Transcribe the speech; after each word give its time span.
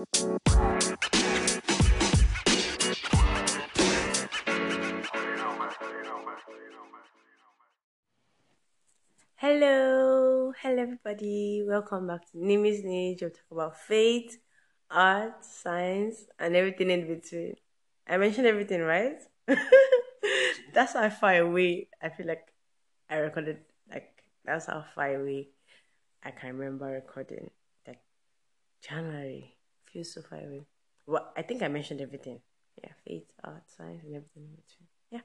Hello, 0.00 0.14
hello 10.62 10.82
everybody. 10.82 11.62
Welcome 11.66 12.06
back 12.06 12.30
to 12.30 12.38
Nimi's 12.38 12.82
Niche. 12.82 13.18
We'll 13.20 13.30
talk 13.30 13.44
about 13.50 13.78
faith, 13.78 14.38
art, 14.90 15.44
science, 15.44 16.24
and 16.38 16.56
everything 16.56 16.88
in 16.88 17.06
between. 17.06 17.56
I 18.08 18.16
mentioned 18.16 18.46
everything, 18.46 18.80
right? 18.80 19.18
that's 20.72 20.94
how 20.94 21.10
far 21.10 21.36
away 21.36 21.88
I 22.00 22.08
feel 22.08 22.26
like 22.26 22.50
I 23.10 23.16
recorded. 23.16 23.58
Like 23.90 24.24
that's 24.46 24.64
how 24.64 24.82
far 24.94 25.14
away 25.14 25.50
I 26.24 26.30
can 26.30 26.56
remember 26.56 26.86
recording. 26.86 27.50
Like 27.86 28.00
January 28.80 29.56
feels 29.92 30.14
so 30.14 30.22
far 30.22 30.38
away. 30.38 30.66
Well, 31.06 31.32
I 31.36 31.42
think 31.42 31.62
I 31.62 31.68
mentioned 31.68 32.00
everything. 32.00 32.40
Yeah, 32.82 32.92
faith, 33.06 33.26
art, 33.42 33.62
science, 33.76 34.02
and 34.04 34.14
everything 34.14 34.44
in 34.44 34.56
between. 34.56 34.88
Yeah. 35.10 35.20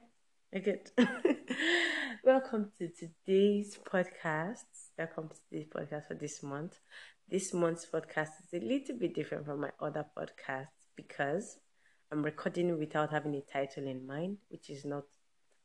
Good. 0.60 0.90
Welcome 2.24 2.72
to 2.78 2.88
today's 2.88 3.78
podcast. 3.90 4.64
Welcome 4.98 5.28
to 5.28 5.36
today's 5.48 5.68
podcast 5.68 6.08
for 6.08 6.14
this 6.14 6.42
month. 6.42 6.80
This 7.28 7.54
month's 7.54 7.86
podcast 7.86 8.30
is 8.44 8.62
a 8.62 8.64
little 8.64 8.96
bit 8.96 9.14
different 9.14 9.46
from 9.46 9.60
my 9.60 9.70
other 9.80 10.04
podcasts 10.16 10.88
because 10.96 11.58
I'm 12.10 12.22
recording 12.22 12.78
without 12.78 13.10
having 13.10 13.34
a 13.34 13.40
title 13.40 13.86
in 13.86 14.06
mind, 14.06 14.38
which 14.48 14.70
is 14.70 14.84
not 14.84 15.04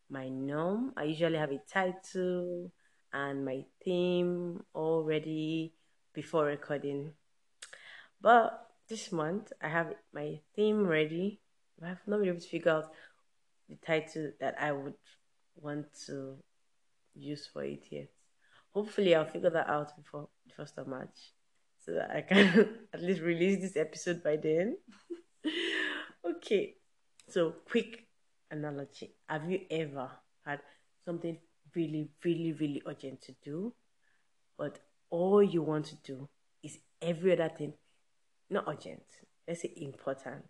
my 0.09 0.27
norm. 0.29 0.93
I 0.97 1.03
usually 1.05 1.37
have 1.37 1.51
a 1.51 1.61
title 1.71 2.71
and 3.13 3.45
my 3.45 3.63
theme 3.83 4.63
already 4.75 5.73
before 6.13 6.45
recording. 6.45 7.13
But 8.19 8.70
this 8.91 9.11
month 9.13 9.53
I 9.61 9.69
have 9.69 9.93
my 10.13 10.41
theme 10.53 10.85
ready. 10.85 11.39
I 11.81 11.87
have 11.87 12.01
not 12.05 12.19
been 12.19 12.27
able 12.27 12.41
to 12.41 12.47
figure 12.47 12.73
out 12.73 12.91
the 13.69 13.77
title 13.77 14.31
that 14.41 14.55
I 14.59 14.73
would 14.73 14.95
want 15.55 15.87
to 16.07 16.35
use 17.15 17.47
for 17.51 17.63
it 17.63 17.85
yet. 17.89 18.09
Hopefully, 18.73 19.15
I'll 19.15 19.25
figure 19.25 19.49
that 19.49 19.69
out 19.69 19.95
before 19.95 20.27
the 20.45 20.53
first 20.53 20.77
of 20.77 20.87
March 20.87 21.33
so 21.85 21.93
that 21.93 22.11
I 22.11 22.21
can 22.21 22.69
at 22.93 23.01
least 23.01 23.21
release 23.21 23.61
this 23.61 23.77
episode 23.77 24.21
by 24.21 24.35
then. 24.35 24.77
okay, 26.29 26.75
so 27.29 27.55
quick 27.69 28.07
analogy 28.51 29.15
Have 29.29 29.49
you 29.49 29.61
ever 29.71 30.11
had 30.45 30.59
something 31.05 31.37
really, 31.73 32.09
really, 32.25 32.51
really 32.51 32.83
urgent 32.85 33.21
to 33.21 33.35
do, 33.41 33.73
but 34.57 34.79
all 35.09 35.41
you 35.41 35.61
want 35.61 35.85
to 35.85 35.95
do 36.03 36.27
is 36.61 36.77
every 37.01 37.31
other 37.31 37.49
thing, 37.57 37.73
not 38.51 38.65
urgent, 38.67 39.03
let's 39.47 39.61
say 39.61 39.73
important, 39.77 40.45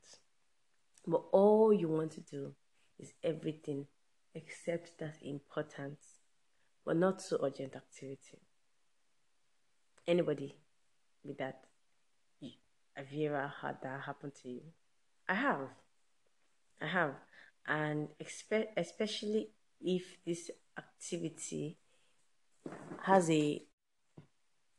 but 1.07 1.23
all 1.31 1.71
you 1.71 1.87
want 1.87 2.11
to 2.11 2.21
do 2.21 2.53
is 2.99 3.13
everything 3.23 3.87
except 4.33 4.97
that 4.99 5.15
important 5.21 5.97
but 6.85 6.97
not 6.97 7.21
so 7.21 7.39
urgent 7.43 7.75
activity. 7.75 8.39
Anybody 10.07 10.55
with 11.23 11.37
that? 11.37 11.61
Have 12.95 13.11
you 13.13 13.29
ever 13.29 13.53
had 13.61 13.77
that 13.83 14.01
happen 14.01 14.31
to 14.41 14.49
you? 14.49 14.61
I 15.29 15.35
have. 15.35 15.69
I 16.81 16.87
have. 16.87 17.13
And 17.65 18.09
especially 18.19 19.49
if 19.79 20.17
this 20.25 20.51
activity 20.77 21.77
has 23.03 23.29
a 23.29 23.63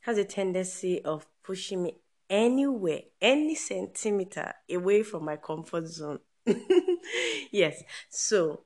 has 0.00 0.18
a 0.18 0.24
tendency 0.24 1.00
of 1.04 1.26
pushing 1.42 1.84
me 1.84 1.94
anywhere, 2.32 3.02
any 3.20 3.54
centimeter 3.54 4.54
away 4.70 5.02
from 5.02 5.26
my 5.26 5.36
comfort 5.36 5.86
zone. 5.86 6.18
yes. 7.52 7.84
So 8.08 8.64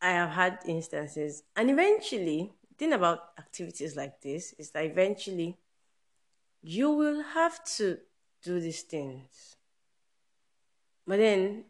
I 0.00 0.12
have 0.12 0.30
had 0.30 0.60
instances, 0.66 1.42
and 1.56 1.68
eventually, 1.68 2.52
thing 2.78 2.92
about 2.92 3.18
activities 3.36 3.96
like 3.96 4.20
this 4.20 4.54
is 4.56 4.70
that 4.70 4.84
eventually 4.84 5.58
you 6.62 6.92
will 6.92 7.22
have 7.22 7.62
to 7.76 7.98
do 8.40 8.60
these 8.60 8.82
things. 8.82 9.56
But 11.04 11.18
then 11.18 11.64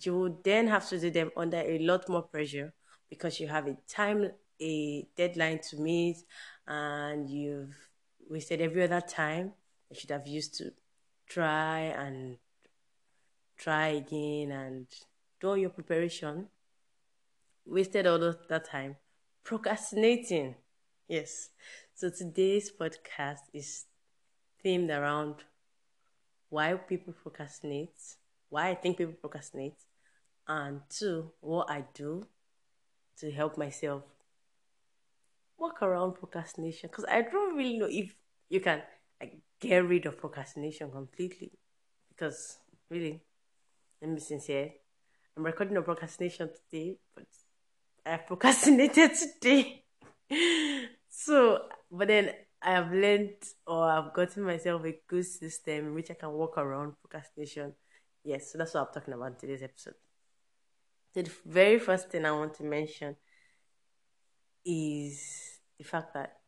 you 0.00 0.14
will 0.14 0.38
then 0.44 0.68
have 0.68 0.88
to 0.90 1.00
do 1.00 1.10
them 1.10 1.32
under 1.36 1.56
a 1.56 1.80
lot 1.80 2.08
more 2.08 2.22
pressure 2.22 2.72
because 3.08 3.40
you 3.40 3.48
have 3.48 3.66
a 3.66 3.76
time, 3.88 4.30
a 4.60 5.08
deadline 5.16 5.58
to 5.70 5.78
meet, 5.78 6.18
and 6.68 7.28
you've 7.28 7.74
wasted 8.28 8.60
every 8.60 8.84
other 8.84 9.00
time 9.00 9.52
you 9.90 9.96
should 9.98 10.10
have 10.10 10.26
used 10.26 10.54
to 10.58 10.72
try 11.26 11.80
and 11.80 12.38
try 13.56 13.88
again 13.88 14.52
and 14.52 14.86
do 15.40 15.48
all 15.48 15.56
your 15.56 15.70
preparation. 15.70 16.48
Wasted 17.66 18.06
all 18.06 18.22
of 18.22 18.38
that 18.48 18.64
time 18.64 18.96
procrastinating. 19.44 20.54
Yes. 21.08 21.50
So 21.94 22.08
today's 22.10 22.70
podcast 22.70 23.40
is 23.52 23.84
themed 24.64 24.90
around 24.90 25.44
why 26.48 26.74
people 26.74 27.12
procrastinate, 27.12 28.16
why 28.48 28.70
I 28.70 28.74
think 28.74 28.98
people 28.98 29.14
procrastinate, 29.14 29.78
and 30.46 30.80
two, 30.88 31.30
what 31.40 31.70
I 31.70 31.84
do 31.94 32.26
to 33.18 33.30
help 33.30 33.58
myself 33.58 34.02
work 35.58 35.82
around 35.82 36.14
procrastination. 36.14 36.88
Because 36.90 37.04
I 37.04 37.22
don't 37.22 37.56
really 37.56 37.78
know 37.78 37.88
if 37.90 38.14
you 38.48 38.60
can 38.60 38.82
get 39.60 39.86
rid 39.86 40.06
of 40.06 40.18
procrastination 40.18 40.90
completely. 40.90 41.52
Because 42.08 42.58
really, 42.90 43.22
let 44.00 44.08
me 44.08 44.14
be 44.16 44.20
sincere. 44.20 44.72
I'm 45.36 45.44
recording 45.44 45.76
a 45.76 45.82
procrastination 45.82 46.50
today, 46.50 46.96
but 47.14 47.26
I 48.04 48.16
procrastinated 48.26 49.12
today. 49.14 49.84
so, 51.08 51.66
but 51.90 52.08
then 52.08 52.30
I 52.62 52.72
have 52.72 52.92
learned 52.92 53.36
or 53.66 53.90
I've 53.90 54.12
gotten 54.12 54.42
myself 54.42 54.84
a 54.84 54.98
good 55.06 55.26
system 55.26 55.86
in 55.86 55.94
which 55.94 56.10
I 56.10 56.14
can 56.14 56.32
work 56.32 56.58
around 56.58 56.94
procrastination. 57.00 57.74
Yes, 58.24 58.52
so 58.52 58.58
that's 58.58 58.74
what 58.74 58.88
I'm 58.88 58.94
talking 58.94 59.14
about 59.14 59.32
in 59.32 59.36
today's 59.36 59.62
episode. 59.62 59.94
So 61.14 61.22
the 61.22 61.30
very 61.46 61.78
first 61.78 62.10
thing 62.10 62.24
I 62.24 62.32
want 62.32 62.54
to 62.54 62.64
mention 62.64 63.16
is 64.64 65.58
the 65.78 65.84
fact 65.84 66.14
that 66.14 66.39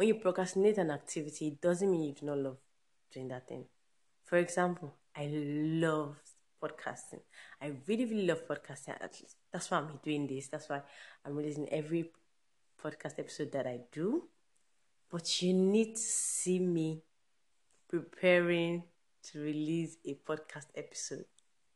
when 0.00 0.08
you 0.08 0.14
procrastinate 0.14 0.78
an 0.78 0.90
activity, 0.90 1.48
it 1.48 1.60
doesn't 1.60 1.90
mean 1.90 2.02
you 2.02 2.14
do 2.14 2.24
not 2.24 2.38
love 2.38 2.56
doing 3.12 3.28
that 3.28 3.46
thing. 3.46 3.66
For 4.24 4.38
example, 4.38 4.94
I 5.14 5.28
love 5.30 6.16
podcasting. 6.58 7.20
I 7.60 7.72
really, 7.86 8.06
really 8.06 8.26
love 8.26 8.48
podcasting. 8.48 8.94
That's 9.52 9.70
why 9.70 9.76
I'm 9.76 10.00
doing 10.02 10.26
this. 10.26 10.48
That's 10.48 10.70
why 10.70 10.80
I'm 11.22 11.36
releasing 11.36 11.68
every 11.68 12.12
podcast 12.82 13.18
episode 13.18 13.52
that 13.52 13.66
I 13.66 13.80
do. 13.92 14.22
But 15.10 15.42
you 15.42 15.52
need 15.52 15.96
to 15.96 16.00
see 16.00 16.60
me 16.60 17.02
preparing 17.86 18.84
to 19.24 19.40
release 19.40 19.98
a 20.06 20.14
podcast 20.14 20.68
episode. 20.74 21.26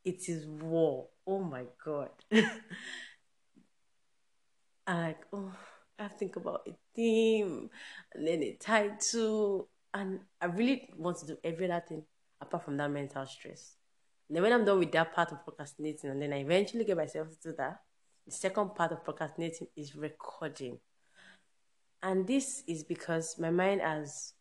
It 0.03 0.31
is 0.31 0.47
war. 0.47 1.09
Oh 1.27 1.41
my 1.41 1.65
god. 1.85 2.09
I'm 2.33 2.49
like, 5.09 5.21
oh, 5.31 5.53
I 5.99 6.09
think 6.09 6.37
about 6.37 6.67
a 6.67 6.73
theme 6.95 7.71
and 8.15 8.27
then 8.27 8.43
a 8.43 8.57
title. 8.61 9.69
And 9.93 10.21
I 10.41 10.47
really 10.47 10.91
want 10.97 11.19
to 11.19 11.27
do 11.27 11.37
every 11.45 11.71
other 11.71 11.85
thing 11.87 12.03
apart 12.41 12.65
from 12.65 12.77
that 12.79 12.91
mental 12.91 13.25
stress. 13.27 13.77
And 14.29 14.37
then 14.37 14.43
when 14.43 14.53
I'm 14.53 14.65
done 14.65 14.79
with 14.79 14.93
that 14.93 15.15
part 15.15 15.33
of 15.33 15.45
procrastinating, 15.45 16.11
and 16.11 16.21
then 16.21 16.33
I 16.33 16.39
eventually 16.39 16.85
get 16.85 16.97
myself 16.97 17.29
to 17.43 17.53
that, 17.53 17.81
the 18.27 18.33
second 18.33 18.75
part 18.75 18.93
of 18.93 19.05
procrastinating 19.05 19.69
is 19.77 19.95
recording. 19.95 20.79
And 22.03 22.27
this 22.27 22.63
is 22.67 22.83
because 22.83 23.39
my 23.39 23.51
mind 23.51 23.81
has 23.81 24.33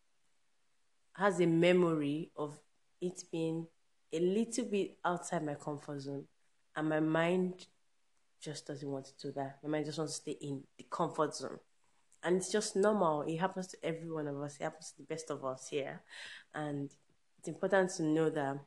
has 1.16 1.40
a 1.40 1.46
memory 1.46 2.32
of 2.36 2.60
it 3.00 3.24
being 3.32 3.68
a 4.12 4.20
little 4.20 4.66
bit 4.66 4.98
outside 5.06 5.46
my 5.46 5.54
comfort 5.54 6.02
zone. 6.02 6.26
And 6.76 6.90
my 6.90 7.00
mind 7.00 7.68
just 8.44 8.68
doesn't 8.68 8.90
want 8.90 9.06
to 9.06 9.28
do 9.28 9.32
that. 9.34 9.60
My 9.64 9.70
mind 9.70 9.86
just 9.86 9.98
wants 9.98 10.16
to 10.16 10.22
stay 10.22 10.38
in 10.42 10.64
the 10.78 10.86
comfort 10.92 11.36
zone. 11.36 11.60
And 12.24 12.38
it's 12.38 12.52
just 12.52 12.76
normal. 12.76 13.22
It 13.24 13.38
happens 13.38 13.68
to 13.68 13.78
every 13.84 14.10
one 14.10 14.28
of 14.28 14.42
us. 14.42 14.58
It 14.60 14.64
happens 14.64 14.92
to 14.92 14.98
the 14.98 15.08
best 15.14 15.30
of 15.30 15.44
us 15.46 15.68
here. 15.70 16.02
And 16.54 16.90
it's 17.40 17.48
important 17.48 17.92
to 17.98 18.04
know 18.04 18.30
that 18.30 18.58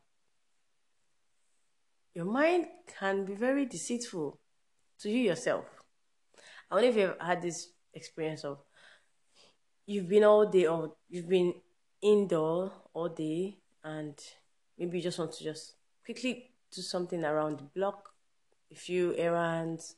your 2.15 2.25
mind 2.25 2.67
can 2.99 3.25
be 3.25 3.35
very 3.35 3.67
deceitful 3.67 4.39
to 5.01 5.11
you 5.11 5.19
yourself. 5.19 5.65
I 6.71 6.75
wonder 6.75 6.89
if 6.89 6.97
you've 6.97 7.21
had 7.21 7.43
this 7.43 7.69
experience 7.95 8.45
of 8.45 8.59
you've 9.87 10.09
been 10.09 10.25
all 10.25 10.47
day 10.47 10.67
or 10.67 10.95
you've 11.09 11.29
been 11.29 11.55
indoor 12.03 12.73
all 12.93 13.09
day 13.09 13.59
and 13.85 14.19
maybe 14.79 14.99
you 14.99 15.03
just 15.03 15.19
want 15.19 15.33
to 15.33 15.45
just 15.45 15.75
quickly 16.05 16.51
do 16.75 16.83
something 16.83 17.25
around 17.25 17.59
the 17.59 17.65
block, 17.65 18.11
a 18.71 18.75
few 18.75 19.15
errands, 19.17 19.97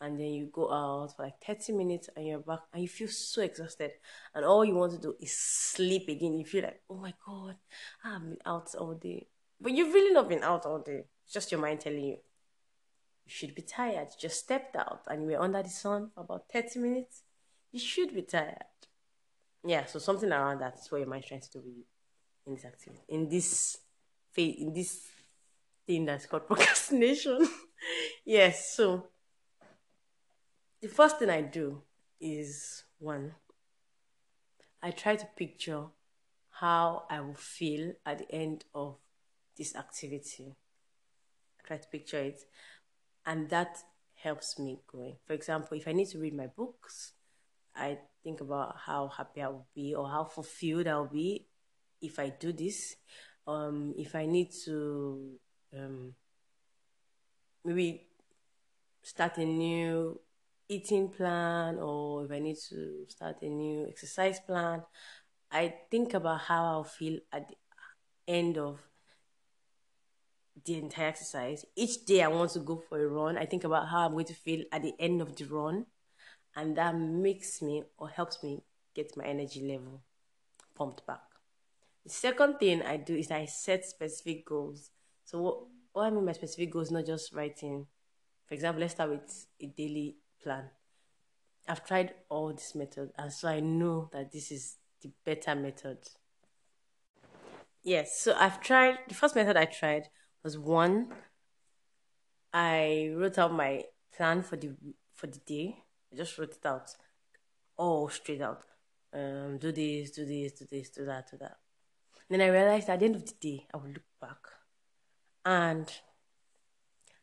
and 0.00 0.18
then 0.18 0.26
you 0.26 0.46
go 0.52 0.70
out 0.70 1.16
for 1.16 1.22
like 1.22 1.42
30 1.44 1.72
minutes 1.72 2.10
and 2.14 2.26
you're 2.26 2.38
back 2.38 2.60
and 2.72 2.82
you 2.82 2.88
feel 2.88 3.08
so 3.08 3.40
exhausted 3.42 3.92
and 4.34 4.44
all 4.44 4.64
you 4.64 4.74
want 4.74 4.92
to 4.92 4.98
do 4.98 5.14
is 5.20 5.36
sleep 5.36 6.08
again. 6.08 6.38
You 6.38 6.44
feel 6.44 6.64
like, 6.64 6.82
oh 6.90 6.96
my 6.96 7.14
god, 7.26 7.56
I've 8.04 8.20
been 8.20 8.36
out 8.44 8.74
all 8.74 8.94
day 8.94 9.28
But 9.60 9.72
you've 9.72 9.94
really 9.94 10.12
not 10.12 10.28
been 10.28 10.42
out 10.42 10.66
all 10.66 10.80
day. 10.80 11.04
It's 11.24 11.32
just 11.32 11.50
your 11.50 11.60
mind 11.60 11.80
telling 11.80 12.04
you 12.04 12.18
you 13.26 13.30
should 13.30 13.54
be 13.54 13.62
tired. 13.62 14.08
You 14.10 14.28
just 14.28 14.40
stepped 14.40 14.76
out 14.76 15.02
and 15.08 15.22
you 15.22 15.28
were 15.28 15.42
under 15.42 15.62
the 15.62 15.70
sun 15.70 16.10
for 16.14 16.22
about 16.22 16.44
30 16.52 16.80
minutes. 16.80 17.22
You 17.72 17.80
should 17.80 18.14
be 18.14 18.22
tired. 18.22 18.58
Yeah, 19.66 19.86
so 19.86 19.98
something 19.98 20.30
around 20.30 20.60
that 20.60 20.74
is 20.78 20.92
what 20.92 20.98
your 20.98 21.08
mind's 21.08 21.28
trying 21.28 21.40
to 21.40 21.50
do 21.50 21.58
with 21.60 21.74
you 21.76 21.84
in 22.46 22.54
this 22.54 22.64
activity, 22.66 23.02
in 23.08 23.28
this 23.28 23.78
phase, 24.32 24.56
in 24.60 24.74
this 24.74 25.06
thing 25.86 26.04
that's 26.04 26.26
called 26.26 26.46
procrastination. 26.46 27.48
Yes, 28.24 28.74
so 28.74 29.08
the 30.80 30.88
first 30.88 31.18
thing 31.18 31.30
I 31.30 31.42
do 31.42 31.82
is 32.20 32.84
one, 32.98 33.34
I 34.82 34.90
try 34.90 35.16
to 35.16 35.26
picture 35.36 35.84
how 36.50 37.04
I 37.10 37.20
will 37.20 37.34
feel 37.34 37.92
at 38.04 38.18
the 38.18 38.34
end 38.34 38.64
of 38.74 38.96
this 39.56 39.74
activity. 39.74 40.54
I 41.58 41.66
try 41.66 41.76
to 41.78 41.88
picture 41.88 42.20
it, 42.20 42.42
and 43.26 43.48
that 43.50 43.78
helps 44.14 44.58
me 44.58 44.80
going. 44.90 45.16
For 45.26 45.32
example, 45.32 45.76
if 45.76 45.88
I 45.88 45.92
need 45.92 46.08
to 46.08 46.18
read 46.18 46.34
my 46.34 46.46
books, 46.46 47.12
I 47.74 47.98
think 48.22 48.40
about 48.40 48.76
how 48.78 49.08
happy 49.08 49.42
I 49.42 49.48
will 49.48 49.66
be 49.74 49.94
or 49.94 50.08
how 50.08 50.24
fulfilled 50.24 50.86
I'll 50.86 51.06
be 51.06 51.46
if 52.00 52.18
I 52.18 52.28
do 52.28 52.52
this. 52.52 52.96
Um, 53.46 53.94
if 53.98 54.14
I 54.14 54.26
need 54.26 54.50
to 54.64 55.38
um, 55.76 56.14
maybe 57.64 58.06
start 59.02 59.38
a 59.38 59.44
new 59.44 60.20
eating 60.68 61.08
plan 61.08 61.78
or 61.78 62.24
if 62.24 62.30
I 62.32 62.38
need 62.38 62.56
to 62.68 63.04
start 63.08 63.36
a 63.42 63.48
new 63.48 63.86
exercise 63.88 64.40
plan, 64.40 64.82
I 65.50 65.74
think 65.90 66.14
about 66.14 66.40
how 66.40 66.64
I'll 66.64 66.84
feel 66.84 67.20
at 67.32 67.48
the 67.48 67.56
end 68.26 68.58
of 68.58 68.80
the 70.64 70.78
entire 70.78 71.08
exercise. 71.08 71.64
Each 71.76 72.04
day 72.04 72.22
I 72.22 72.28
want 72.28 72.52
to 72.52 72.60
go 72.60 72.82
for 72.88 73.02
a 73.02 73.08
run, 73.08 73.36
I 73.36 73.46
think 73.46 73.64
about 73.64 73.88
how 73.88 74.06
I'm 74.06 74.12
going 74.12 74.24
to 74.26 74.34
feel 74.34 74.64
at 74.72 74.82
the 74.82 74.94
end 74.98 75.20
of 75.20 75.36
the 75.36 75.44
run, 75.44 75.86
and 76.56 76.76
that 76.76 76.96
makes 76.96 77.60
me 77.60 77.82
or 77.98 78.08
helps 78.08 78.42
me 78.42 78.62
get 78.94 79.16
my 79.16 79.24
energy 79.24 79.60
level 79.60 80.02
pumped 80.74 81.06
back. 81.06 81.20
The 82.04 82.10
second 82.10 82.58
thing 82.58 82.82
I 82.82 82.96
do 82.96 83.16
is 83.16 83.30
I 83.30 83.46
set 83.46 83.84
specific 83.84 84.46
goals. 84.46 84.90
So 85.24 85.68
what, 85.94 86.06
I 86.06 86.10
mean 86.10 86.26
by 86.26 86.32
specific 86.32 86.72
goals, 86.72 86.90
not 86.90 87.06
just 87.06 87.32
writing. 87.32 87.86
For 88.46 88.54
example, 88.54 88.82
let's 88.82 88.94
start 88.94 89.10
with 89.10 89.46
a 89.60 89.66
daily 89.66 90.16
plan. 90.42 90.64
I've 91.66 91.86
tried 91.86 92.12
all 92.28 92.52
these 92.52 92.74
methods, 92.74 93.12
and 93.16 93.32
so 93.32 93.48
I 93.48 93.60
know 93.60 94.10
that 94.12 94.30
this 94.30 94.50
is 94.50 94.76
the 95.00 95.10
better 95.24 95.54
method. 95.54 95.98
Yes, 97.82 98.20
so 98.20 98.34
I've 98.38 98.60
tried 98.60 98.98
the 99.08 99.14
first 99.14 99.34
method 99.34 99.56
I 99.56 99.64
tried 99.64 100.08
was 100.42 100.58
one. 100.58 101.12
I 102.52 103.12
wrote 103.14 103.38
out 103.38 103.52
my 103.52 103.84
plan 104.14 104.42
for 104.42 104.56
the 104.56 104.72
for 105.14 105.26
the 105.26 105.38
day. 105.38 105.84
I 106.12 106.16
just 106.16 106.36
wrote 106.38 106.52
it 106.52 106.66
out, 106.66 106.90
all 107.76 108.08
straight 108.08 108.42
out. 108.42 108.62
Um, 109.12 109.58
do 109.58 109.70
this, 109.72 110.10
do 110.10 110.26
this, 110.26 110.52
do 110.52 110.66
this, 110.70 110.90
do 110.90 111.04
that, 111.04 111.30
do 111.30 111.36
that. 111.38 111.56
And 112.28 112.40
then 112.40 112.48
I 112.48 112.50
realized 112.50 112.88
at 112.88 112.98
the 112.98 113.06
end 113.06 113.16
of 113.16 113.26
the 113.26 113.34
day, 113.40 113.66
I 113.72 113.76
would 113.76 113.94
look 113.94 114.02
back, 114.20 114.38
and 115.44 115.90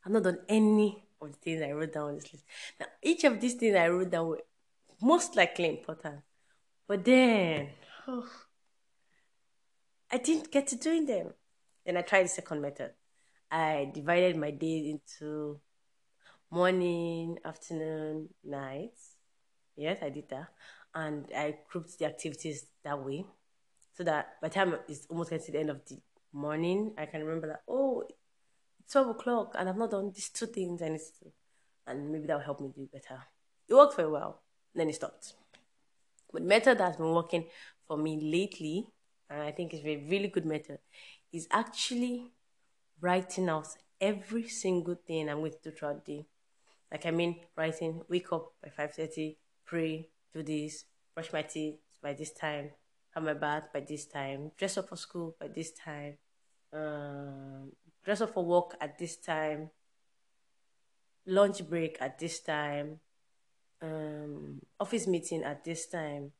I've 0.05 0.11
not 0.11 0.23
done 0.23 0.39
any 0.47 1.03
of 1.21 1.31
the 1.31 1.37
things 1.37 1.61
I 1.61 1.71
wrote 1.71 1.93
down 1.93 2.09
on 2.09 2.15
this 2.15 2.31
list. 2.31 2.45
Now, 2.79 2.87
each 3.01 3.23
of 3.23 3.39
these 3.39 3.55
things 3.55 3.75
I 3.75 3.87
wrote 3.87 4.09
down 4.09 4.27
were 4.27 4.41
most 5.01 5.35
likely 5.35 5.69
important, 5.69 6.21
but 6.87 7.03
then 7.03 7.69
oh, 8.07 8.27
I 10.11 10.17
didn't 10.17 10.51
get 10.51 10.67
to 10.67 10.75
doing 10.75 11.05
them. 11.05 11.33
Then 11.85 11.97
I 11.97 12.01
tried 12.01 12.23
the 12.23 12.29
second 12.29 12.61
method. 12.61 12.91
I 13.49 13.91
divided 13.93 14.37
my 14.37 14.51
days 14.51 14.85
into 14.85 15.59
morning, 16.49 17.37
afternoon, 17.43 18.29
nights. 18.43 19.15
Yes, 19.75 19.99
I 20.01 20.09
did 20.09 20.29
that. 20.29 20.47
And 20.93 21.25
I 21.35 21.55
grouped 21.69 21.97
the 21.97 22.05
activities 22.05 22.65
that 22.83 23.03
way. 23.03 23.25
So 23.93 24.03
that 24.03 24.41
by 24.41 24.47
the 24.49 24.53
time 24.53 24.75
it's 24.87 25.05
almost 25.09 25.29
getting 25.29 25.45
to 25.45 25.51
the 25.51 25.59
end 25.59 25.69
of 25.69 25.81
the 25.85 25.97
morning, 26.33 26.93
I 26.97 27.05
can 27.05 27.21
remember 27.21 27.47
that, 27.47 27.63
oh, 27.67 28.03
12 28.91 29.09
o'clock 29.09 29.55
and 29.57 29.69
I've 29.69 29.77
not 29.77 29.91
done 29.91 30.11
these 30.13 30.29
two 30.29 30.47
things 30.47 30.81
I 30.81 30.89
need 30.89 30.99
to. 31.19 31.31
And 31.87 32.11
maybe 32.11 32.27
that 32.27 32.35
will 32.35 32.43
help 32.43 32.61
me 32.61 32.71
do 32.73 32.87
better. 32.91 33.21
It 33.67 33.73
worked 33.73 33.95
for 33.95 34.03
a 34.03 34.09
while, 34.09 34.41
then 34.75 34.89
it 34.89 34.95
stopped. 34.95 35.33
But 36.31 36.43
method 36.43 36.77
that's 36.77 36.97
been 36.97 37.13
working 37.13 37.45
for 37.87 37.97
me 37.97 38.19
lately, 38.21 38.87
and 39.29 39.41
I 39.41 39.51
think 39.51 39.73
it's 39.73 39.85
a 39.85 40.07
really 40.09 40.27
good 40.27 40.45
method, 40.45 40.79
is 41.31 41.47
actually 41.51 42.27
writing 42.99 43.49
out 43.49 43.67
every 43.99 44.47
single 44.47 44.95
thing 44.95 45.29
I'm 45.29 45.39
going 45.39 45.51
to 45.51 45.57
do 45.63 45.71
throughout 45.71 46.05
the 46.05 46.13
day. 46.13 46.25
Like 46.91 47.05
I 47.05 47.11
mean 47.11 47.41
writing, 47.55 48.01
wake 48.09 48.31
up 48.33 48.53
by 48.61 48.69
5.30, 48.69 49.37
pray, 49.65 50.09
do 50.33 50.43
this, 50.43 50.85
brush 51.13 51.31
my 51.31 51.41
teeth 51.41 51.75
by 52.01 52.13
this 52.13 52.31
time, 52.31 52.71
have 53.11 53.23
my 53.23 53.33
bath 53.33 53.67
by 53.73 53.81
this 53.81 54.05
time, 54.05 54.51
dress 54.57 54.77
up 54.77 54.89
for 54.89 54.95
school 54.95 55.35
by 55.39 55.47
this 55.47 55.71
time, 55.71 56.17
um, 56.73 57.71
dress 58.03 58.21
up 58.21 58.33
for 58.33 58.45
work 58.45 58.75
at 58.79 58.97
this 58.97 59.17
time, 59.17 59.69
lunch 61.25 61.67
break 61.69 61.97
at 61.99 62.17
this 62.17 62.39
time, 62.39 62.99
um, 63.81 64.61
office 64.79 65.07
meeting 65.07 65.43
at 65.43 65.63
this 65.63 65.87
time. 65.87 66.31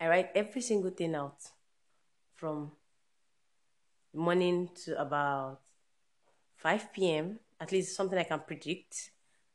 I 0.00 0.08
write 0.08 0.30
every 0.34 0.60
single 0.60 0.90
thing 0.90 1.14
out 1.14 1.38
from 2.34 2.72
morning 4.12 4.70
to 4.84 5.00
about 5.00 5.60
5 6.56 6.92
p.m., 6.92 7.38
at 7.60 7.72
least 7.72 7.94
something 7.94 8.18
I 8.18 8.24
can 8.24 8.40
predict. 8.40 9.10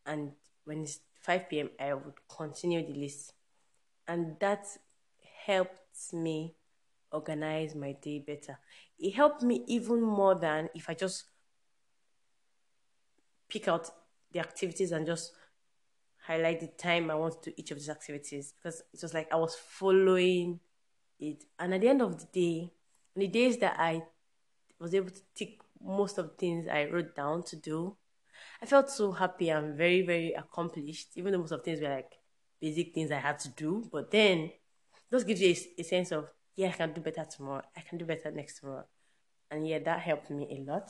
And 0.05 0.31
when 0.65 0.83
it's 0.83 0.99
5 1.21 1.49
p.m., 1.49 1.69
I 1.79 1.93
would 1.93 2.15
continue 2.27 2.85
the 2.85 2.93
list. 2.93 3.33
And 4.07 4.37
that 4.39 4.65
helped 5.45 6.13
me 6.13 6.55
organize 7.11 7.75
my 7.75 7.93
day 7.93 8.19
better. 8.19 8.57
It 8.99 9.13
helped 9.13 9.43
me 9.43 9.63
even 9.67 10.01
more 10.01 10.35
than 10.35 10.69
if 10.73 10.89
I 10.89 10.93
just 10.93 11.25
pick 13.49 13.67
out 13.67 13.89
the 14.31 14.39
activities 14.39 14.91
and 14.91 15.05
just 15.05 15.33
highlight 16.25 16.59
the 16.59 16.67
time 16.67 17.11
I 17.11 17.15
want 17.15 17.41
to 17.43 17.49
do 17.49 17.55
each 17.57 17.71
of 17.71 17.77
these 17.77 17.89
activities 17.89 18.53
because 18.55 18.81
it 18.93 19.01
was 19.01 19.13
like 19.13 19.27
I 19.31 19.35
was 19.35 19.55
following 19.55 20.59
it. 21.19 21.43
And 21.59 21.73
at 21.73 21.81
the 21.81 21.89
end 21.89 22.01
of 22.01 22.17
the 22.17 22.27
day, 22.31 22.71
the 23.15 23.27
days 23.27 23.57
that 23.57 23.75
I 23.79 24.03
was 24.79 24.93
able 24.93 25.09
to 25.09 25.21
tick 25.35 25.59
most 25.83 26.17
of 26.17 26.29
the 26.29 26.35
things 26.35 26.67
I 26.67 26.85
wrote 26.85 27.15
down 27.15 27.43
to 27.43 27.55
do, 27.55 27.95
I 28.61 28.65
felt 28.65 28.89
so 28.89 29.11
happy 29.11 29.49
and 29.49 29.75
very, 29.75 30.01
very 30.01 30.33
accomplished, 30.33 31.09
even 31.15 31.33
though 31.33 31.39
most 31.39 31.51
of 31.51 31.63
things 31.63 31.81
were 31.81 31.89
like 31.89 32.13
basic 32.59 32.93
things 32.93 33.11
I 33.11 33.17
had 33.17 33.39
to 33.39 33.49
do. 33.49 33.87
But 33.91 34.11
then 34.11 34.51
just 35.11 35.27
gives 35.27 35.41
you 35.41 35.49
a, 35.49 35.81
a 35.81 35.83
sense 35.83 36.11
of, 36.11 36.29
yeah, 36.61 36.69
I 36.69 36.77
can 36.77 36.93
do 36.93 37.01
better 37.01 37.25
tomorrow. 37.25 37.63
I 37.75 37.81
can 37.81 37.97
do 37.97 38.05
better 38.05 38.31
next 38.31 38.59
tomorrow. 38.59 38.85
And 39.49 39.67
yeah, 39.67 39.79
that 39.79 39.99
helped 39.99 40.29
me 40.29 40.47
a 40.57 40.71
lot. 40.71 40.89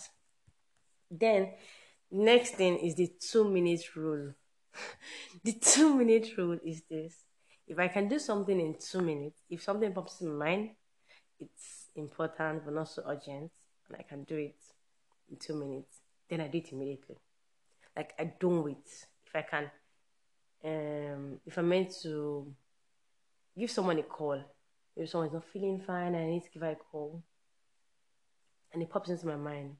Then 1.10 1.42
Next 2.12 2.56
thing 2.56 2.78
is 2.80 2.96
the 2.96 3.10
two 3.20 3.50
minute 3.50 3.96
rule. 3.96 4.34
the 5.46 5.54
two 5.54 5.96
minute 5.96 6.38
rule 6.38 6.60
is 6.64 6.84
this. 6.90 7.16
If 7.66 7.80
I 7.80 7.88
can 7.88 8.10
do 8.10 8.20
something 8.20 8.60
in 8.60 8.76
two 8.76 9.00
minutes, 9.00 9.42
if 9.50 9.64
something 9.64 9.94
pops 9.94 10.20
in 10.20 10.38
mind, 10.38 10.72
it's 11.40 11.88
important 11.96 12.66
but 12.66 12.74
not 12.74 12.90
so 12.90 13.04
urgent, 13.08 13.52
and 13.88 13.98
I 13.98 14.04
can 14.04 14.24
do 14.26 14.36
it 14.36 14.58
in 15.30 15.38
two 15.38 15.56
minutes, 15.56 16.02
then 16.30 16.42
I 16.42 16.48
do 16.48 16.58
it 16.58 16.74
immediately. 16.74 17.16
Like 17.96 18.14
I 18.20 18.34
don't 18.38 18.62
wait. 18.62 19.08
If 19.26 19.34
I 19.34 19.42
can, 19.44 19.72
um, 20.66 21.40
if 21.46 21.58
I'm 21.58 21.70
meant 21.70 21.94
to 22.04 22.54
give 23.58 23.72
someone 23.72 24.00
a 24.00 24.04
call, 24.04 24.44
if 24.96 25.10
someone's 25.10 25.34
not 25.34 25.46
feeling 25.52 25.80
fine, 25.80 26.16
I 26.16 26.26
need 26.26 26.44
to 26.44 26.50
give 26.50 26.62
her 26.62 26.72
a 26.72 26.76
call, 26.76 27.24
and 28.74 28.82
it 28.82 28.90
pops 28.90 29.10
into 29.10 29.28
my 29.28 29.36
mind, 29.36 29.76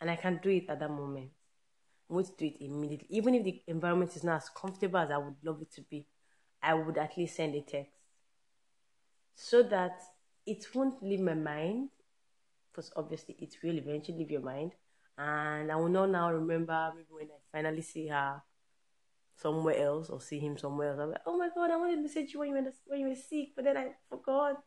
and 0.00 0.10
I 0.10 0.16
can't 0.16 0.42
do 0.42 0.50
it 0.50 0.68
at 0.68 0.80
that 0.80 0.90
moment. 0.90 1.30
I'm 2.08 2.16
going 2.16 2.26
to 2.26 2.32
do 2.36 2.46
it 2.46 2.64
immediately. 2.64 3.06
Even 3.10 3.34
if 3.34 3.44
the 3.44 3.62
environment 3.66 4.14
is 4.16 4.24
not 4.24 4.36
as 4.42 4.48
comfortable 4.50 4.98
as 4.98 5.10
I 5.10 5.18
would 5.18 5.36
love 5.42 5.62
it 5.62 5.72
to 5.72 5.80
be, 5.82 6.06
I 6.62 6.74
would 6.74 6.98
at 6.98 7.16
least 7.16 7.36
send 7.36 7.54
a 7.54 7.60
text 7.62 7.92
so 9.34 9.62
that 9.62 9.98
it 10.46 10.66
won't 10.74 11.02
leave 11.02 11.20
my 11.20 11.34
mind. 11.34 11.88
Because 12.70 12.92
obviously, 12.96 13.36
it 13.38 13.56
will 13.62 13.76
eventually 13.76 14.18
leave 14.18 14.30
your 14.30 14.40
mind. 14.42 14.72
And 15.16 15.70
I 15.70 15.76
will 15.76 15.88
not 15.88 16.10
now 16.10 16.32
remember 16.32 16.92
maybe 16.94 17.06
when 17.10 17.26
I 17.26 17.38
finally 17.50 17.82
see 17.82 18.08
her 18.08 18.42
somewhere 19.42 19.76
else 19.76 20.08
or 20.08 20.20
see 20.20 20.38
him 20.38 20.56
somewhere 20.56 20.90
else. 20.90 21.00
I'm 21.00 21.10
like, 21.10 21.22
oh 21.26 21.36
my 21.36 21.48
god, 21.54 21.70
I 21.70 21.76
wanted 21.76 21.96
to 21.96 22.02
message 22.02 22.32
you 22.32 22.40
when 22.40 22.48
you 22.48 22.54
were 22.54 22.72
when 22.86 23.00
you 23.00 23.08
were 23.08 23.14
sick, 23.14 23.48
but 23.54 23.64
then 23.64 23.76
I 23.76 23.88
forgot. 24.08 24.62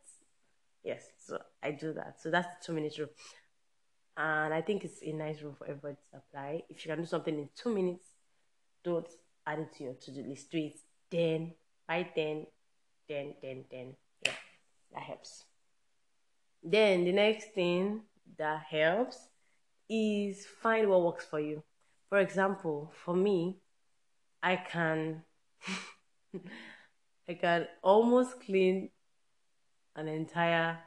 Yes, 0.84 1.04
so 1.18 1.40
I 1.64 1.72
do 1.72 1.94
that. 1.94 2.22
So 2.22 2.30
that's 2.30 2.48
the 2.48 2.66
two 2.66 2.74
minutes 2.74 3.00
rule 3.00 3.10
and 4.18 4.54
I 4.54 4.62
think 4.62 4.86
it's 4.86 5.02
a 5.04 5.12
nice 5.12 5.42
rule 5.42 5.56
for 5.58 5.68
everybody 5.68 5.96
to 5.96 6.18
apply. 6.18 6.64
If 6.70 6.86
you 6.86 6.92
can 6.92 7.00
do 7.00 7.06
something 7.06 7.36
in 7.38 7.50
two 7.56 7.74
minutes, 7.74 8.06
don't 8.84 9.08
add 9.46 9.60
it 9.60 9.74
to 9.78 9.84
your 9.84 9.94
to 9.94 10.12
do 10.12 10.24
list. 10.24 10.52
Do 10.52 10.58
it 10.58 10.80
then, 11.12 11.54
by 11.88 12.08
then, 12.16 12.46
then, 13.10 13.34
then, 13.42 13.66
then. 13.70 13.96
Yeah, 14.26 14.32
that 14.94 15.04
helps. 15.04 15.44
Then 16.64 17.04
the 17.04 17.12
next 17.12 17.52
thing 17.54 18.02
that 18.38 18.64
helps 18.70 19.18
is 19.90 20.46
find 20.46 20.90
what 20.90 21.04
works 21.04 21.26
for 21.26 21.40
you. 21.40 21.62
For 22.10 22.20
example, 22.20 22.94
for 23.04 23.16
me, 23.16 23.58
I 24.46 24.58
can 24.58 25.24
I 27.28 27.34
can 27.34 27.68
almost 27.82 28.40
clean 28.42 28.92
an 29.96 30.08
entire 30.08 30.78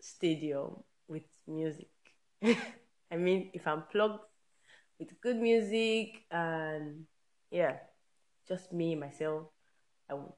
stadium 0.00 0.84
with 1.08 1.22
music. 1.48 1.88
I 2.44 3.16
mean, 3.16 3.50
if 3.54 3.66
I'm 3.66 3.84
plugged 3.90 4.20
with 4.98 5.18
good 5.22 5.36
music 5.36 6.24
and 6.30 7.06
yeah, 7.50 7.76
just 8.46 8.70
me 8.74 8.94
myself, 8.96 9.44
I 10.10 10.14
would 10.14 10.32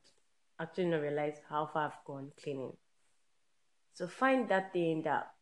actually 0.61 0.87
not 0.87 1.03
realize 1.03 1.39
how 1.49 1.67
far 1.67 1.87
I've 1.87 2.05
gone 2.07 2.31
cleaning. 2.41 2.77
So 3.95 4.07
find 4.07 4.49
that 4.51 4.73
thing 4.73 5.03
that 5.03 5.33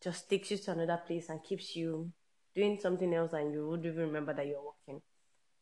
just 0.00 0.30
takes 0.30 0.52
you 0.52 0.58
to 0.58 0.70
another 0.70 1.00
place 1.04 1.28
and 1.30 1.42
keeps 1.42 1.74
you 1.74 2.12
doing 2.54 2.78
something 2.80 3.12
else 3.14 3.32
and 3.32 3.52
you 3.52 3.68
would 3.68 3.84
even 3.84 4.06
remember 4.06 4.32
that 4.34 4.46
you're 4.46 4.62
working 4.62 5.00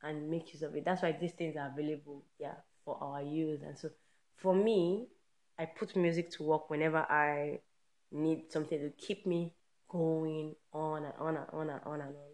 and 0.02 0.30
make 0.30 0.52
use 0.52 0.62
of 0.62 0.74
it. 0.74 0.84
That's 0.84 1.02
why 1.02 1.12
these 1.12 1.32
things 1.32 1.56
are 1.56 1.70
available, 1.72 2.24
yeah, 2.38 2.54
for 2.84 2.96
our 3.00 3.22
use. 3.22 3.60
And 3.62 3.78
so 3.78 3.90
for 4.36 4.54
me, 4.54 5.06
I 5.58 5.66
put 5.66 5.94
music 5.96 6.30
to 6.32 6.42
work 6.42 6.70
whenever 6.70 6.98
I 6.98 7.60
need 8.10 8.50
something 8.50 8.78
to 8.78 8.90
keep 8.90 9.26
me 9.26 9.52
going 9.88 10.54
on 10.72 11.04
and 11.04 11.14
on 11.18 11.36
and 11.36 11.46
on 11.52 11.70
and 11.70 11.80
on 11.84 12.00
and 12.00 12.16
on. 12.16 12.30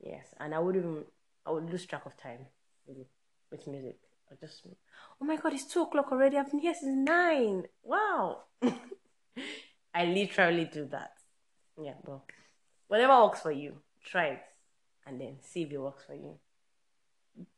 Yes, 0.00 0.34
and 0.40 0.54
I 0.54 0.58
would 0.58 0.76
even 0.76 1.04
I 1.46 1.50
would 1.50 1.70
lose 1.70 1.86
track 1.86 2.06
of 2.06 2.16
time 2.16 2.46
with, 2.86 3.06
with 3.50 3.66
music. 3.66 3.98
I 4.30 4.34
just 4.40 4.62
oh 5.20 5.24
my 5.24 5.36
god, 5.36 5.52
it's 5.52 5.66
two 5.66 5.82
o'clock 5.82 6.10
already. 6.10 6.38
I've 6.38 6.50
been 6.50 6.60
here 6.60 6.74
since 6.74 6.96
nine. 6.96 7.64
Wow. 7.82 8.44
I 9.94 10.06
literally 10.06 10.64
do 10.72 10.86
that. 10.86 11.12
Yeah, 11.80 11.94
but 12.04 12.22
whatever 12.92 13.22
works 13.22 13.40
for 13.40 13.50
you, 13.50 13.72
try 14.04 14.26
it 14.26 14.42
and 15.06 15.18
then 15.18 15.36
see 15.40 15.62
if 15.62 15.72
it 15.72 15.78
works 15.78 16.04
for 16.04 16.12
you. 16.12 16.34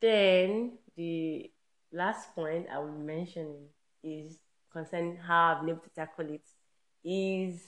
Then 0.00 0.78
the 0.94 1.50
last 1.92 2.32
point 2.36 2.68
I 2.72 2.78
will 2.78 2.92
mention 2.92 3.52
is 4.04 4.38
concerning 4.72 5.16
how 5.16 5.56
I've 5.56 5.62
been 5.62 5.70
able 5.70 5.80
to 5.80 5.90
tackle 5.90 6.30
it 6.30 6.46
is 7.02 7.60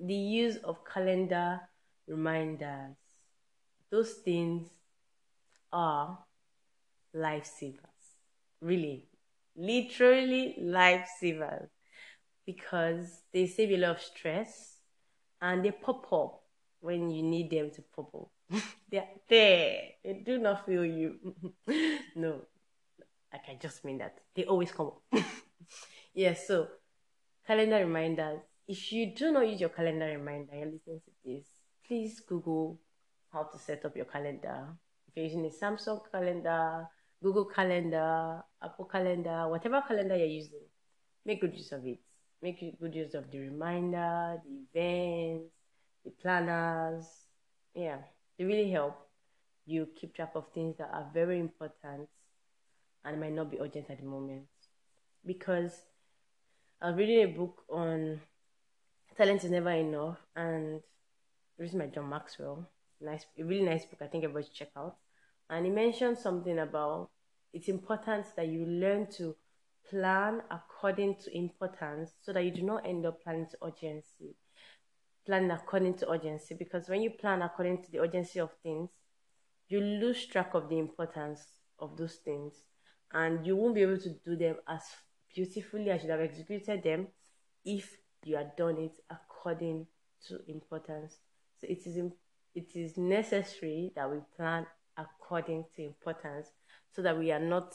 the 0.00 0.12
use 0.12 0.56
of 0.64 0.84
calendar 0.84 1.60
reminders. 2.08 2.96
Those 3.88 4.14
things 4.14 4.66
are 5.72 6.18
lifesavers. 7.14 7.78
Really, 8.60 9.06
literally 9.54 10.56
lifesavers 10.60 11.68
because 12.44 13.20
they 13.32 13.46
save 13.46 13.70
a 13.70 13.76
lot 13.76 13.90
of 13.90 14.02
stress 14.02 14.79
and 15.40 15.64
they 15.64 15.70
pop 15.70 16.12
up 16.12 16.42
when 16.80 17.10
you 17.10 17.22
need 17.22 17.50
them 17.50 17.70
to 17.70 17.82
pop 17.94 18.10
up. 18.14 18.62
They're 18.90 19.08
there. 19.28 19.80
They 20.04 20.22
do 20.24 20.38
not 20.38 20.66
feel 20.66 20.84
you. 20.84 21.16
no, 22.16 22.42
like 23.32 23.42
I 23.48 23.58
just 23.60 23.84
mean 23.84 23.98
that. 23.98 24.18
They 24.34 24.44
always 24.44 24.72
come 24.72 24.86
up. 24.86 25.02
yeah, 26.14 26.34
so 26.34 26.68
calendar 27.46 27.78
reminders. 27.78 28.40
If 28.66 28.92
you 28.92 29.14
do 29.14 29.32
not 29.32 29.48
use 29.48 29.60
your 29.60 29.70
calendar 29.70 30.06
reminder, 30.06 30.54
you're 30.54 30.66
listening 30.66 31.00
to 31.04 31.10
this, 31.24 31.46
please 31.86 32.20
Google 32.20 32.78
how 33.32 33.44
to 33.44 33.58
set 33.58 33.84
up 33.84 33.96
your 33.96 34.04
calendar. 34.04 34.66
If 35.08 35.16
you're 35.16 35.24
using 35.24 35.46
a 35.46 35.48
Samsung 35.48 36.00
calendar, 36.10 36.86
Google 37.22 37.44
Calendar, 37.46 38.42
Apple 38.62 38.86
Calendar, 38.86 39.48
whatever 39.48 39.82
calendar 39.86 40.16
you're 40.16 40.26
using, 40.26 40.62
make 41.24 41.40
good 41.40 41.54
use 41.56 41.72
of 41.72 41.84
it. 41.84 41.98
Make 42.42 42.80
good 42.80 42.94
use 42.94 43.14
of 43.14 43.30
the 43.30 43.38
reminder, 43.38 44.40
the 44.44 44.80
events, 44.80 45.52
the 46.04 46.10
planners. 46.10 47.04
Yeah, 47.74 47.98
they 48.38 48.44
really 48.44 48.70
help 48.70 48.96
you 49.66 49.88
keep 49.94 50.14
track 50.14 50.32
of 50.34 50.46
things 50.52 50.76
that 50.78 50.90
are 50.92 51.06
very 51.12 51.38
important 51.38 52.08
and 53.04 53.20
might 53.20 53.32
not 53.32 53.50
be 53.50 53.60
urgent 53.60 53.90
at 53.90 53.98
the 53.98 54.06
moment. 54.06 54.46
Because 55.24 55.72
I 56.80 56.88
was 56.88 56.96
reading 56.96 57.24
a 57.24 57.38
book 57.38 57.62
on 57.68 58.20
talent 59.16 59.44
is 59.44 59.50
never 59.50 59.70
enough 59.70 60.18
and 60.34 60.80
reading 61.58 61.78
my 61.78 61.86
John 61.86 62.08
Maxwell. 62.08 62.66
Nice, 63.02 63.26
a 63.38 63.42
really 63.42 63.64
nice 63.64 63.84
book. 63.84 64.00
I 64.02 64.06
think 64.06 64.24
everybody 64.24 64.46
should 64.46 64.54
check 64.54 64.70
out. 64.76 64.96
And 65.48 65.66
he 65.66 65.70
mentioned 65.70 66.18
something 66.18 66.58
about 66.58 67.10
it's 67.52 67.68
important 67.68 68.26
that 68.36 68.48
you 68.48 68.64
learn 68.64 69.08
to 69.18 69.36
plan 69.90 70.42
according 70.50 71.16
to 71.16 71.36
importance 71.36 72.12
so 72.22 72.32
that 72.32 72.44
you 72.44 72.52
do 72.52 72.62
not 72.62 72.86
end 72.86 73.04
up 73.04 73.22
planning 73.22 73.46
to 73.50 73.58
urgency. 73.62 74.36
Plan 75.26 75.50
according 75.50 75.94
to 75.94 76.10
urgency 76.10 76.54
because 76.54 76.88
when 76.88 77.02
you 77.02 77.10
plan 77.10 77.42
according 77.42 77.82
to 77.82 77.90
the 77.90 77.98
urgency 77.98 78.40
of 78.40 78.50
things, 78.62 78.90
you 79.68 79.80
lose 79.80 80.26
track 80.26 80.54
of 80.54 80.68
the 80.68 80.78
importance 80.78 81.40
of 81.78 81.96
those 81.96 82.14
things 82.14 82.54
and 83.12 83.46
you 83.46 83.56
won't 83.56 83.74
be 83.74 83.82
able 83.82 83.98
to 83.98 84.10
do 84.24 84.36
them 84.36 84.56
as 84.68 84.82
beautifully 85.34 85.90
as 85.90 86.02
you 86.04 86.10
have 86.10 86.20
executed 86.20 86.82
them 86.82 87.08
if 87.64 87.96
you 88.24 88.36
had 88.36 88.56
done 88.56 88.78
it 88.78 88.92
according 89.10 89.86
to 90.26 90.40
importance. 90.48 91.18
So 91.58 91.66
it 91.68 91.86
is 91.86 91.98
it 92.54 92.74
is 92.74 92.96
necessary 92.96 93.92
that 93.94 94.10
we 94.10 94.18
plan 94.36 94.66
according 94.96 95.64
to 95.76 95.82
importance 95.82 96.48
so 96.92 97.02
that 97.02 97.16
we 97.16 97.30
are 97.30 97.40
not 97.40 97.74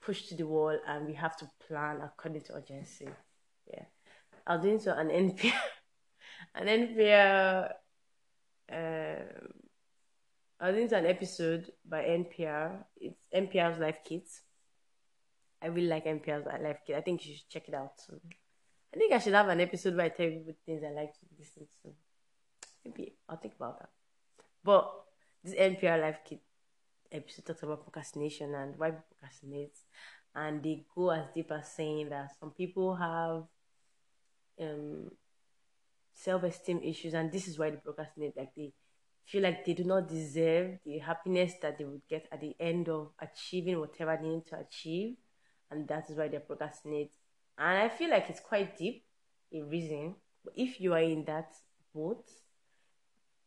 pushed 0.00 0.28
to 0.28 0.34
the 0.34 0.46
wall 0.46 0.78
and 0.86 1.06
we 1.06 1.14
have 1.14 1.36
to 1.38 1.48
plan 1.66 2.00
according 2.02 2.42
to 2.42 2.54
urgency. 2.54 3.08
Yeah. 3.66 3.84
I 4.46 4.56
was 4.56 4.64
doing 4.64 4.80
so 4.80 4.92
an 4.92 5.08
NPR 5.08 5.52
an 6.54 6.66
NPR 6.66 7.72
uh, 8.70 9.24
I 10.60 10.70
was 10.70 10.76
doing 10.76 10.92
an 10.92 11.06
episode 11.06 11.70
by 11.88 12.02
NPR. 12.02 12.84
It's 12.96 13.20
NPR's 13.34 13.78
Life 13.78 13.98
Kits. 14.04 14.42
I 15.62 15.68
really 15.68 15.88
like 15.88 16.04
NPR's 16.04 16.46
Life 16.46 16.80
Kit. 16.86 16.96
I 16.96 17.00
think 17.00 17.24
you 17.26 17.34
should 17.34 17.48
check 17.48 17.68
it 17.68 17.74
out. 17.74 17.94
I 18.94 18.98
think 18.98 19.12
I 19.12 19.18
should 19.18 19.34
have 19.34 19.48
an 19.48 19.60
episode 19.60 19.94
where 19.96 20.06
I 20.06 20.08
tell 20.08 20.26
people 20.26 20.54
things 20.66 20.82
I 20.82 20.90
like 20.90 21.12
to 21.12 21.20
listen 21.38 21.66
to. 21.82 21.92
Maybe 22.84 23.14
I'll 23.28 23.36
think 23.36 23.54
about 23.54 23.78
that. 23.78 23.90
But 24.64 24.92
this 25.44 25.54
NPR 25.54 26.00
Life 26.00 26.18
Kit 26.28 26.40
episode 27.12 27.46
talks 27.46 27.62
about 27.62 27.82
procrastination 27.82 28.54
and 28.54 28.78
why 28.78 28.90
people 28.90 29.04
procrastinate. 29.10 29.76
And 30.34 30.62
they 30.62 30.84
go 30.94 31.10
as 31.10 31.24
deep 31.34 31.50
as 31.50 31.68
saying 31.72 32.10
that 32.10 32.32
some 32.38 32.50
people 32.50 32.94
have 32.94 33.44
um, 34.60 35.10
self 36.14 36.42
esteem 36.42 36.80
issues, 36.82 37.14
and 37.14 37.32
this 37.32 37.48
is 37.48 37.58
why 37.58 37.70
they 37.70 37.76
procrastinate. 37.76 38.36
Like 38.36 38.54
they 38.54 38.72
feel 39.24 39.42
like 39.42 39.64
they 39.64 39.74
do 39.74 39.84
not 39.84 40.08
deserve 40.08 40.78
the 40.84 40.98
happiness 40.98 41.54
that 41.62 41.78
they 41.78 41.84
would 41.84 42.02
get 42.08 42.28
at 42.32 42.40
the 42.40 42.54
end 42.60 42.88
of 42.88 43.10
achieving 43.20 43.78
whatever 43.78 44.18
they 44.20 44.28
need 44.28 44.46
to 44.46 44.58
achieve, 44.58 45.16
and 45.70 45.88
that 45.88 46.10
is 46.10 46.16
why 46.16 46.28
they 46.28 46.38
procrastinate. 46.38 47.12
And 47.58 47.78
I 47.78 47.88
feel 47.88 48.10
like 48.10 48.30
it's 48.30 48.40
quite 48.40 48.76
deep, 48.76 49.04
a 49.52 49.62
reason. 49.62 50.14
But 50.44 50.54
if 50.56 50.80
you 50.80 50.94
are 50.94 51.00
in 51.02 51.24
that 51.24 51.52
boat 51.94 52.28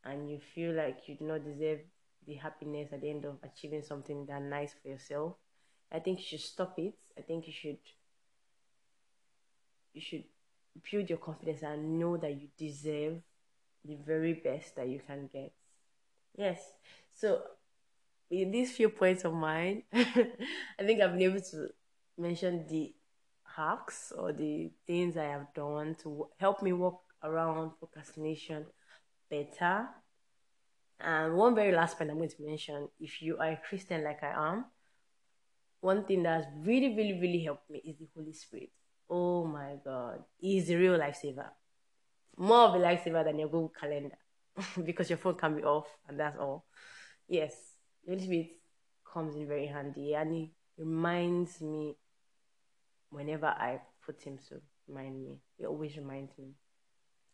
and 0.03 0.29
you 0.29 0.39
feel 0.53 0.73
like 0.73 1.07
you 1.07 1.15
do 1.15 1.25
not 1.25 1.45
deserve 1.45 1.79
the 2.27 2.35
happiness 2.35 2.89
at 2.91 3.01
the 3.01 3.09
end 3.09 3.25
of 3.25 3.37
achieving 3.43 3.81
something 3.81 4.25
that 4.27 4.41
nice 4.41 4.73
for 4.81 4.89
yourself, 4.89 5.35
I 5.91 5.99
think 5.99 6.19
you 6.19 6.25
should 6.25 6.41
stop 6.41 6.77
it. 6.77 6.93
I 7.17 7.21
think 7.21 7.47
you 7.47 7.53
should 7.53 7.77
you 9.93 10.01
should 10.01 10.23
build 10.89 11.09
your 11.09 11.17
confidence 11.17 11.63
and 11.63 11.99
know 11.99 12.17
that 12.17 12.39
you 12.39 12.47
deserve 12.57 13.21
the 13.83 13.95
very 13.95 14.33
best 14.33 14.75
that 14.75 14.87
you 14.87 15.01
can 15.05 15.29
get. 15.31 15.51
Yes. 16.37 16.61
So, 17.13 17.41
with 18.29 18.51
these 18.51 18.71
few 18.71 18.89
points 18.89 19.25
of 19.25 19.33
mine, 19.33 19.83
I 19.93 20.03
think 20.79 21.01
I've 21.01 21.11
been 21.11 21.23
able 21.23 21.41
to 21.41 21.69
mention 22.17 22.65
the 22.69 22.93
hacks 23.55 24.13
or 24.17 24.31
the 24.31 24.71
things 24.87 25.17
I 25.17 25.25
have 25.25 25.53
done 25.53 25.95
to 26.03 26.27
help 26.37 26.61
me 26.61 26.71
work 26.71 26.95
around 27.23 27.71
procrastination 27.79 28.65
better. 29.29 29.87
And 31.03 31.35
one 31.35 31.55
very 31.55 31.71
last 31.71 31.97
point 31.97 32.11
I'm 32.11 32.17
going 32.17 32.29
to 32.29 32.43
mention 32.43 32.87
if 32.99 33.21
you 33.21 33.37
are 33.37 33.51
a 33.51 33.61
Christian 33.67 34.03
like 34.03 34.23
I 34.23 34.51
am, 34.51 34.65
one 35.79 36.05
thing 36.05 36.23
that's 36.23 36.45
really, 36.59 36.95
really, 36.95 37.19
really 37.19 37.43
helped 37.43 37.69
me 37.69 37.81
is 37.85 37.97
the 37.97 38.07
Holy 38.15 38.33
Spirit. 38.33 38.69
Oh 39.09 39.45
my 39.45 39.75
God, 39.83 40.23
He's 40.37 40.69
a 40.69 40.77
real 40.77 40.97
lifesaver. 40.97 41.47
More 42.37 42.67
of 42.69 42.75
a 42.75 42.77
lifesaver 42.77 43.23
than 43.25 43.39
your 43.39 43.49
Google 43.49 43.73
Calendar. 43.79 44.17
because 44.85 45.09
your 45.09 45.17
phone 45.17 45.35
can 45.35 45.55
be 45.55 45.63
off 45.63 45.87
and 46.07 46.19
that's 46.19 46.37
all. 46.37 46.65
Yes, 47.27 47.53
the 48.05 48.11
Holy 48.11 48.23
Spirit 48.23 48.49
comes 49.11 49.35
in 49.35 49.47
very 49.47 49.67
handy 49.67 50.13
and 50.13 50.33
he 50.33 50.51
reminds 50.77 51.61
me 51.61 51.95
whenever 53.09 53.47
I 53.47 53.81
put 54.05 54.21
him 54.21 54.37
to 54.49 54.61
remind 54.87 55.23
me. 55.23 55.39
He 55.57 55.65
always 55.65 55.97
reminds 55.97 56.37
me. 56.37 56.51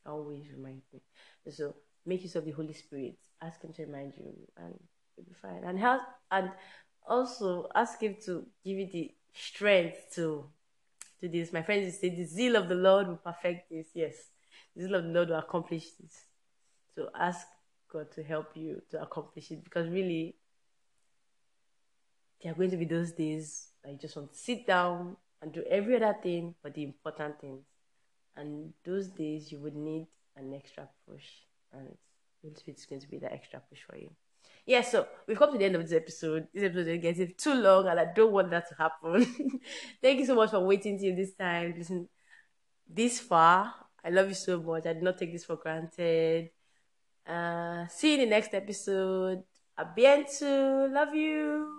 Always 0.06 0.46
reminds 0.56 0.86
me. 0.94 1.02
So 1.52 1.76
make 2.06 2.24
use 2.24 2.36
of 2.36 2.46
the 2.46 2.52
Holy 2.52 2.74
Spirit. 2.74 3.18
Ask 3.42 3.62
him 3.62 3.74
to 3.74 3.86
remind 3.86 4.14
you 4.18 4.34
and 4.58 4.80
you'll 5.16 5.26
be 5.26 5.34
fine. 5.42 5.64
And 5.64 5.80
help 5.80 6.02
and 6.32 6.52
also 7.08 7.68
ask 7.76 8.02
him 8.02 8.16
to 8.26 8.46
give 8.64 8.78
you 8.78 8.90
the 8.92 9.12
strength 9.34 10.14
to 10.16 10.46
do 11.22 11.28
this. 11.28 11.54
My 11.54 11.62
friends 11.62 11.98
say 12.00 12.10
the 12.10 12.26
zeal 12.26 12.56
of 12.56 12.70
the 12.70 12.76
Lord 12.76 13.08
will 13.08 13.18
perfect 13.18 13.70
this. 13.70 13.88
Yes 13.94 14.16
the 14.78 14.86
will 14.86 14.96
of 14.96 15.04
the 15.04 15.10
Lord 15.10 15.30
will 15.30 15.40
accomplish 15.40 15.86
this. 16.00 16.26
So 16.96 17.10
ask 17.20 17.48
God 17.92 18.12
to 18.14 18.24
help 18.24 18.56
you 18.56 18.82
to 18.92 19.02
accomplish 19.02 19.52
it 19.52 19.64
because 19.64 19.90
really, 19.90 20.36
there 22.42 22.52
are 22.52 22.56
going 22.56 22.72
to 22.72 22.78
be 22.78 22.86
those 22.86 23.12
days 23.14 23.70
that 23.84 23.92
you 23.92 23.98
just 23.98 24.16
want 24.16 24.32
to 24.32 24.38
sit 24.38 24.68
down 24.68 25.18
and 25.42 25.52
do 25.52 25.64
every 25.70 25.96
other 25.96 26.16
thing 26.22 26.54
but 26.62 26.76
the 26.76 26.84
important 26.84 27.40
things. 27.42 27.66
And 28.36 28.74
those 28.86 29.08
days 29.08 29.52
you 29.52 29.60
would 29.60 29.76
need 29.76 30.08
an 30.36 30.54
extra 30.54 30.88
push, 31.10 31.26
and 31.74 31.96
Spirit 32.56 32.80
is 32.80 32.86
going 32.86 33.02
to 33.02 33.08
be 33.08 33.18
that 33.20 33.34
extra 33.34 33.62
push 33.70 33.82
for 33.82 33.98
you. 33.98 34.10
Yeah, 34.66 34.82
so 34.82 35.08
we've 35.28 35.38
come 35.38 35.52
to 35.52 35.58
the 35.58 35.66
end 35.66 35.76
of 35.76 35.82
this 35.82 35.94
episode. 35.94 36.48
This 36.54 36.64
episode 36.64 36.88
is 36.88 37.02
getting 37.02 37.34
too 37.38 37.54
long, 37.54 37.88
and 37.88 38.00
I 38.00 38.06
don't 38.14 38.34
want 38.34 38.50
that 38.52 38.68
to 38.70 38.76
happen. 38.76 39.26
Thank 40.02 40.20
you 40.20 40.26
so 40.26 40.36
much 40.36 40.52
for 40.52 40.60
waiting 40.60 41.00
till 41.00 41.16
this 41.16 41.34
time. 41.34 41.74
Listen, 41.78 42.10
this 42.88 43.20
far. 43.20 43.74
I 44.04 44.10
love 44.10 44.28
you 44.28 44.36
so 44.36 44.62
much. 44.62 44.86
I 44.86 44.94
did 44.94 45.04
not 45.04 45.18
take 45.18 45.32
this 45.32 45.46
for 45.46 45.56
granted. 45.56 46.50
Uh, 47.26 47.88
see 47.88 48.16
you 48.16 48.24
in 48.24 48.30
the 48.30 48.36
next 48.36 48.54
episode. 48.54 49.44
A 49.78 49.86
bientôt. 49.86 50.92
Love 50.92 51.14
you. 51.14 51.77